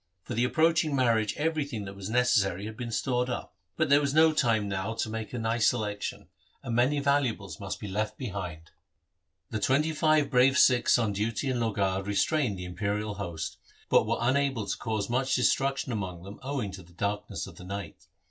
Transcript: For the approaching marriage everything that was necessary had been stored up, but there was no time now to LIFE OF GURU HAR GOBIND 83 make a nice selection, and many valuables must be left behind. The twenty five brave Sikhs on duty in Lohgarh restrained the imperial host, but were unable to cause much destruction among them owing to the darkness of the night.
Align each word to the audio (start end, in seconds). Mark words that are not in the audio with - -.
For 0.23 0.33
the 0.33 0.43
approaching 0.45 0.95
marriage 0.95 1.35
everything 1.37 1.85
that 1.85 1.95
was 1.95 2.09
necessary 2.09 2.65
had 2.65 2.75
been 2.75 2.91
stored 2.91 3.29
up, 3.29 3.53
but 3.77 3.89
there 3.91 4.01
was 4.01 4.15
no 4.15 4.33
time 4.33 4.67
now 4.67 4.95
to 4.95 5.07
LIFE 5.07 5.07
OF 5.07 5.11
GURU 5.11 5.13
HAR 5.13 5.21
GOBIND 5.21 5.21
83 5.21 5.21
make 5.21 5.33
a 5.33 5.43
nice 5.53 5.67
selection, 5.69 6.27
and 6.63 6.75
many 6.75 6.99
valuables 6.99 7.59
must 7.59 7.79
be 7.79 7.87
left 7.87 8.17
behind. 8.17 8.71
The 9.51 9.59
twenty 9.59 9.91
five 9.91 10.31
brave 10.31 10.57
Sikhs 10.57 10.97
on 10.97 11.13
duty 11.13 11.51
in 11.51 11.59
Lohgarh 11.59 12.01
restrained 12.03 12.57
the 12.57 12.65
imperial 12.65 13.13
host, 13.13 13.57
but 13.89 14.07
were 14.07 14.17
unable 14.19 14.65
to 14.65 14.75
cause 14.79 15.07
much 15.07 15.35
destruction 15.35 15.91
among 15.91 16.23
them 16.23 16.39
owing 16.41 16.71
to 16.71 16.81
the 16.81 16.93
darkness 16.93 17.45
of 17.45 17.57
the 17.57 17.63
night. 17.63 18.07